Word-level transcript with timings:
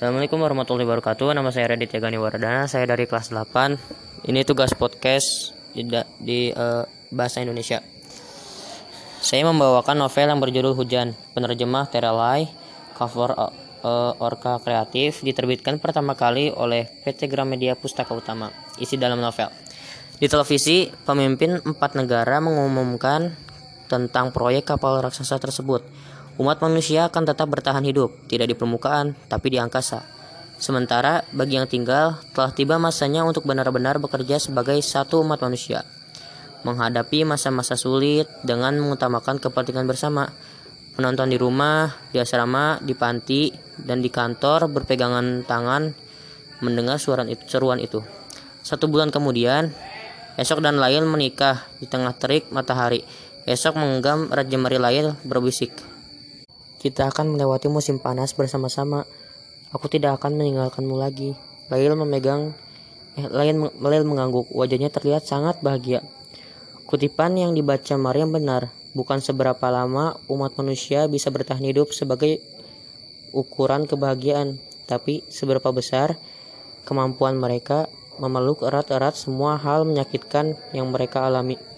Assalamualaikum 0.00 0.40
warahmatullahi 0.40 0.88
wabarakatuh. 0.88 1.36
Nama 1.36 1.52
saya 1.52 1.76
Raditya 1.76 2.00
Gani 2.00 2.16
Wardana. 2.16 2.64
Saya 2.64 2.88
dari 2.88 3.04
kelas 3.04 3.36
8. 3.36 4.24
Ini 4.32 4.48
tugas 4.48 4.72
podcast 4.72 5.52
di, 5.76 5.84
di 6.16 6.48
uh, 6.56 6.88
bahasa 7.12 7.44
Indonesia. 7.44 7.84
Saya 9.20 9.44
membawakan 9.44 10.00
novel 10.00 10.32
yang 10.32 10.40
berjudul 10.40 10.72
Hujan, 10.72 11.12
penerjemah 11.36 11.84
Terelai, 11.92 12.48
cover 12.96 13.36
uh, 13.36 13.52
Orka 14.24 14.56
Kreatif, 14.64 15.20
diterbitkan 15.20 15.76
pertama 15.76 16.16
kali 16.16 16.48
oleh 16.48 16.88
PT 17.04 17.28
Gramedia 17.28 17.76
Pustaka 17.76 18.16
Utama. 18.16 18.48
Isi 18.80 18.96
dalam 18.96 19.20
novel. 19.20 19.52
Di 20.16 20.32
televisi, 20.32 20.88
pemimpin 20.88 21.60
empat 21.60 22.00
negara 22.00 22.40
mengumumkan 22.40 23.36
tentang 23.84 24.32
proyek 24.32 24.64
kapal 24.64 25.04
raksasa 25.04 25.36
tersebut. 25.36 25.84
Umat 26.40 26.56
manusia 26.64 27.04
akan 27.12 27.28
tetap 27.28 27.52
bertahan 27.52 27.84
hidup, 27.84 28.16
tidak 28.24 28.48
di 28.48 28.56
permukaan, 28.56 29.12
tapi 29.28 29.52
di 29.52 29.60
angkasa. 29.60 30.00
Sementara 30.56 31.20
bagi 31.36 31.60
yang 31.60 31.68
tinggal, 31.68 32.16
telah 32.32 32.48
tiba 32.56 32.80
masanya 32.80 33.28
untuk 33.28 33.44
benar-benar 33.44 34.00
bekerja 34.00 34.40
sebagai 34.40 34.80
satu 34.80 35.20
umat 35.20 35.44
manusia. 35.44 35.84
Menghadapi 36.64 37.28
masa-masa 37.28 37.76
sulit 37.76 38.24
dengan 38.40 38.72
mengutamakan 38.80 39.36
kepentingan 39.36 39.84
bersama. 39.84 40.32
Penonton 40.96 41.28
di 41.28 41.36
rumah, 41.36 41.92
di 42.08 42.16
asrama, 42.16 42.80
di 42.80 42.96
panti, 42.96 43.52
dan 43.76 44.00
di 44.00 44.08
kantor 44.08 44.72
berpegangan 44.72 45.44
tangan 45.44 45.92
mendengar 46.64 46.96
suara 46.96 47.28
itu, 47.28 47.44
seruan 47.52 47.84
itu. 47.84 48.00
Satu 48.64 48.88
bulan 48.88 49.12
kemudian, 49.12 49.76
esok 50.40 50.64
dan 50.64 50.80
Lail 50.80 51.04
menikah 51.04 51.68
di 51.76 51.84
tengah 51.84 52.16
terik 52.16 52.48
matahari. 52.48 53.04
Esok 53.44 53.76
menggenggam 53.76 54.32
Raja 54.32 54.56
Mari 54.56 54.80
Lail 54.80 55.12
berbisik. 55.20 55.99
Kita 56.80 57.12
akan 57.12 57.36
melewati 57.36 57.68
musim 57.68 58.00
panas 58.00 58.32
bersama-sama. 58.32 59.04
Aku 59.68 59.92
tidak 59.92 60.16
akan 60.16 60.40
meninggalkanmu 60.40 60.96
lagi. 60.96 61.36
Lail 61.68 61.92
memegang 61.92 62.56
eh, 63.20 63.28
Lail, 63.28 63.68
Lail 63.84 64.08
mengangguk. 64.08 64.48
Wajahnya 64.48 64.88
terlihat 64.88 65.28
sangat 65.28 65.60
bahagia. 65.60 66.00
Kutipan 66.88 67.36
yang 67.36 67.52
dibaca 67.52 68.00
Maryam 68.00 68.32
benar. 68.32 68.72
Bukan 68.96 69.20
seberapa 69.20 69.68
lama 69.68 70.16
umat 70.32 70.56
manusia 70.56 71.04
bisa 71.04 71.28
bertahan 71.28 71.62
hidup 71.62 71.92
sebagai 71.92 72.40
ukuran 73.30 73.86
kebahagiaan, 73.86 74.58
tapi 74.90 75.22
seberapa 75.30 75.70
besar 75.70 76.18
kemampuan 76.88 77.38
mereka 77.38 77.86
memeluk 78.18 78.66
erat-erat 78.66 79.14
semua 79.14 79.60
hal 79.60 79.86
menyakitkan 79.86 80.58
yang 80.74 80.90
mereka 80.90 81.22
alami. 81.28 81.69